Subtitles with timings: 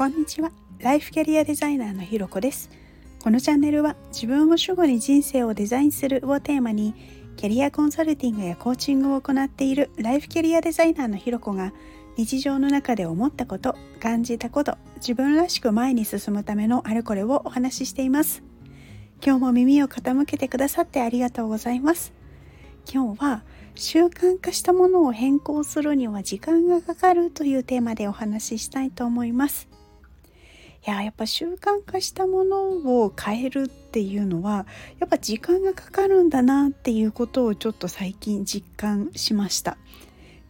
[0.00, 0.50] こんにちは。
[0.78, 2.70] ライフキャリアデザイナーのひろこです。
[3.22, 6.94] このチャンネルは自分を主語に人生をデザインするをテーマに
[7.36, 11.74] キャリアコンサルティングやコーチングを行っているライフキャリアデザイナーのひろこが
[12.16, 18.42] 日常の中で思ったこと感じたこと自分らしく前に進むためのあれこれをお話ししています。
[19.22, 22.14] 今日も耳を傾けてくださってありがとうございます。
[22.90, 23.42] 今日は
[23.74, 29.68] 習慣化したものを変更するには時間がかかるというテーマでお話ししたいと思います。
[30.86, 32.62] いややっぱ習慣化したもの
[33.02, 34.66] を変えるっていうのは
[34.98, 39.76] やっぱ時間がかかるんだなっていうことをちょっと最近実感しました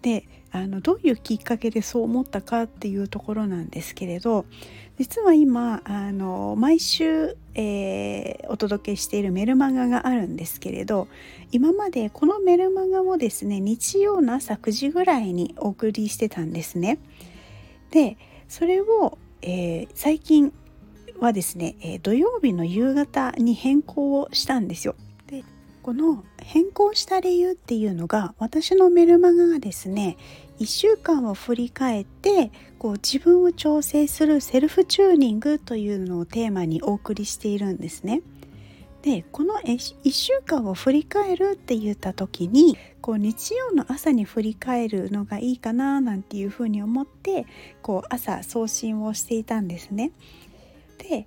[0.03, 4.47] であのどういうきっかけでそう思ったかっていうところなんですけれど
[4.99, 11.09] 実は今あの毎週、えー、お届けしているメルマガがあるんですけれど
[11.53, 16.99] 今までこのメルマガをですね日曜の朝9時ぐらいにお送りしてたんですね。
[17.91, 18.17] で
[18.49, 20.53] それを、えー、最近
[21.19, 24.95] はですね、え土曜日の夕方に変更をしたんですよ。
[25.27, 25.45] で
[25.83, 30.17] この変更した理由っていうのが私のメルマガがですね
[30.59, 38.23] 1週間を振り返ってこう自分を調整するセルフチューニングというのをテーマにお送りしているんですね。
[39.03, 47.47] でこの1週間を振り返るって言った時にこう日曜の朝に振り返るのがいいかななんていうふうに思って
[47.81, 50.13] こう朝送信をしていたんですね。
[50.99, 51.27] で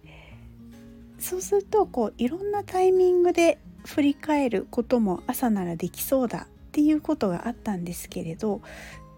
[1.18, 8.62] そうするとこういろんなタイミングで振り返ることも朝ならできそうだっていうことがあったんですけれど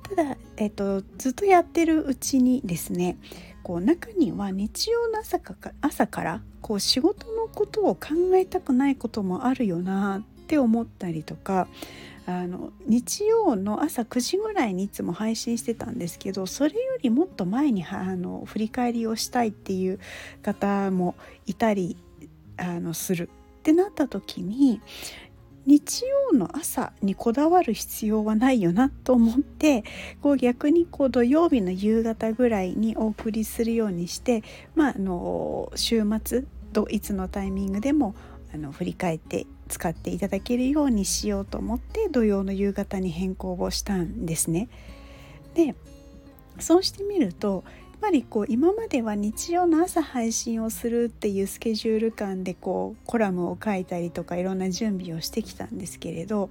[0.10, 3.18] ただ、えっと、ずっとやってるうちにですね
[3.66, 11.68] こう中には日曜の朝か朝からこう仕事のことを考えたくないこともあるよなって思ったりとか
[12.28, 20.00] あの日曜の朝9時ぐらいにいつも配信してたんですけどそれよりもっと前にあの振り返りをしたいっていう
[20.44, 21.16] 方も
[21.48, 21.98] いたり
[22.58, 23.30] あのする。
[23.60, 24.80] ってなった時に
[25.66, 29.84] 日曜の朝にこだわる必要はないよなと思って
[30.22, 34.44] こう逆にこう土曜日の夕方ぐらいにお送りするようにして、
[34.76, 36.44] まあ、あの週末
[36.74, 38.16] といつのタイミングでも
[38.54, 44.70] あの振り返って使っていただけるようにしようと思って土曜の夕方に変更をしたんですね。
[45.56, 45.76] で
[46.60, 47.64] そうしてみると
[47.96, 56.50] ぱりこう今までは日曜の朝配信をするっていうスケジュール感でこうコラムを書いたりとかいろんな準備をしてきたんですけれど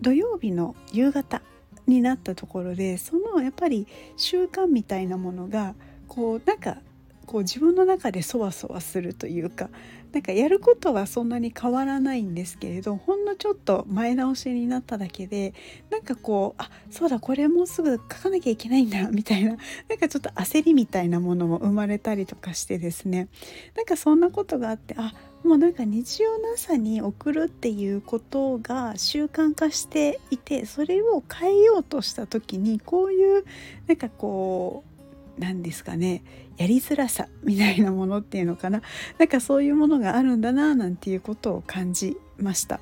[0.00, 1.42] 土曜日の夕方
[1.86, 5.74] になったところでそのやっぱり習慣みたいなものが
[6.06, 6.78] こうなんか
[7.26, 9.68] こう自分の中でそわそわするというか
[10.12, 15.54] なんかやることはそんなに変わらないんですけれどほんのちょっと前倒しになっただけで
[15.90, 19.56] なんかこうあそうだこれもうすぐ書かなきゃいけないんだ みたいな
[19.88, 23.28] なんかちょっと焦りみたいなものも生まれたりとかしてですね。
[23.76, 25.14] なんかそんなことがあってあ
[25.44, 33.44] もうなんか日曜の朝に送るっていうことが習慣化していてそれを変えようとした時にこういう
[33.86, 34.97] なんかこう
[35.38, 36.22] 何ですかね。
[36.56, 38.82] やりづらさみたいなものっていうのかな。
[39.18, 42.80] なんかそういうものがあるんだななんていうことを感じました。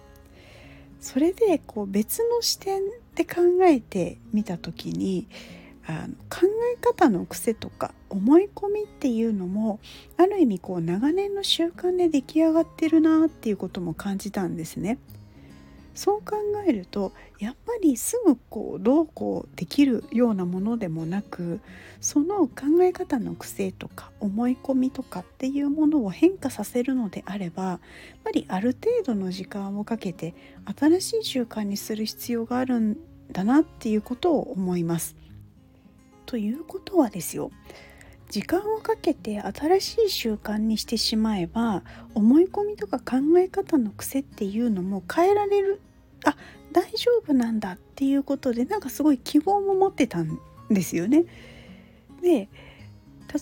[1.00, 2.82] それでこう別の視点
[3.14, 5.28] で考えてみた時に
[5.86, 9.78] あの考え方の癖とか思い込みっていうのも
[10.16, 14.98] ある意味こう長年の習慣で出来上がってるなっていうことも感じたんですね。
[15.94, 16.36] そう考
[16.66, 21.60] えるとやっりすぐこうどうこうできるようなものでもなく
[22.00, 27.78] その考え方の癖とか思い込みとかっていうものを変化させるのであればやっ
[28.24, 30.34] ぱりある程度の時間をかけて
[30.78, 32.96] 新しい習慣にする必要があるん
[33.30, 35.16] だなっていうことを思います。
[36.26, 37.52] ということはですよ
[38.30, 45.80] 時間をかけて新しい習慣にしてしまえば思い込みとか考え方の癖っていうのも変えられる
[46.24, 46.36] あ
[46.76, 50.38] 大丈夫なんだっていうことでなんかすごい希望も持ってたん
[50.68, 51.24] ですよね。
[52.20, 52.50] で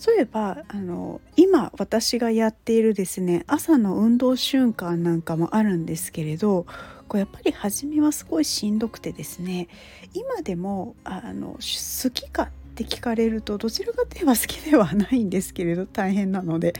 [0.07, 6.65] 例えばあの今私がやっているですね朝の運動瞬間なんかもあるんですけれど
[7.09, 9.67] こうやっぱり初めはすごいしんどくてですね
[10.13, 16.73] 今でもあの好きかっって聞かれるとどちらかといえば好きではないんですけれど大変なので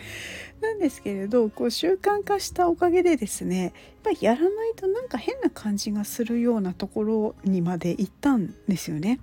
[0.62, 9.20] なんですけれどこう習慣化したおかげでですねやっぱりやらないとなんか変な感じがするようなところにまで行ったんですよね。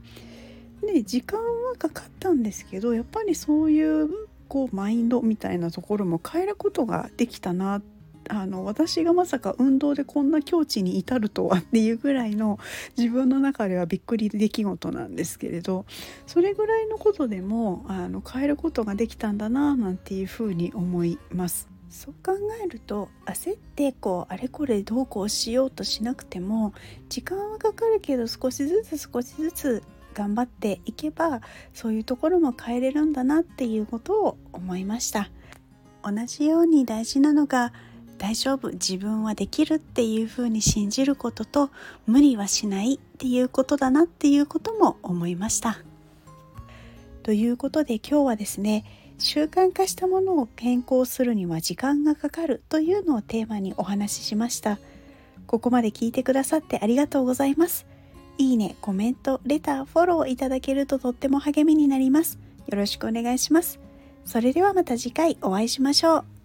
[0.80, 4.08] で時間はかかったんですけどやっぱりそういう
[4.48, 7.82] こうマインドみたいなところも変えることができたなっ
[8.28, 12.58] あの私がまさか運動でこんな境地に至るとはっていうぐらいの
[12.96, 15.84] 自分の中ではびっくり出来事なんですけれど
[16.26, 21.68] それぐらいのことでもあの変えることができたんだななんていうふうに思います。
[21.92, 22.32] そう考
[22.64, 26.72] えると焦ってこうあれこれどうこうしようとしなくても
[27.10, 29.82] 時間はかかるけど少しずつ少しずつ
[30.14, 31.42] 頑張っていけば
[31.74, 35.30] そういうところも変えれるんだなっていうことを思いました
[36.02, 37.72] 同じように大事なのが
[38.22, 41.70] 大丈夫自分はできるっていうふうに信じることと
[42.06, 45.80] 無理はしないっていうことだなっていうことも思いました。
[47.24, 48.84] ということで今日はですね
[49.18, 54.78] 習慣化したものを変更するには時間がかかるというのをテーマにお話ししました。
[55.48, 57.86] ここまで聞いてくださってありがとうございます。
[58.38, 62.38] いいね、コメント、レター、フォローいただけるととっても励みになります。
[62.68, 63.80] よろしくお願いします。
[64.24, 66.41] それではまた次回お会いしましょう。